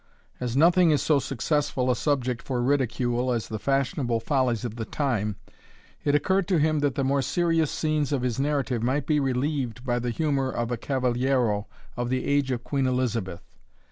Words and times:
As 0.39 0.57
nothing 0.57 0.89
is 0.89 0.99
so 0.99 1.19
successful 1.19 1.91
a 1.91 1.95
subject 1.95 2.41
for 2.41 2.59
ridicule 2.63 3.31
as 3.31 3.47
the 3.47 3.59
fashionable 3.59 4.19
follies 4.19 4.65
of 4.65 4.75
the 4.75 4.83
time, 4.83 5.35
it 6.03 6.15
occurred 6.15 6.47
to 6.47 6.57
him 6.57 6.79
that 6.79 6.95
the 6.95 7.03
more 7.03 7.21
serious 7.21 7.69
scenes 7.69 8.11
of 8.11 8.23
his 8.23 8.39
narrative 8.39 8.81
might 8.81 9.05
be 9.05 9.19
relieved 9.19 9.85
by 9.85 9.99
the 9.99 10.09
humour 10.09 10.49
of 10.51 10.71
a 10.71 10.75
cavaliero 10.77 11.67
of 11.95 12.09
the 12.09 12.25
age 12.25 12.49
of 12.49 12.63
Queen 12.63 12.87
Elizabeth. 12.87 13.43